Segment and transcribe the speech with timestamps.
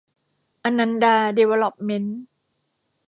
[0.63, 2.21] อนันดา ดีเวลลอปเม้นท์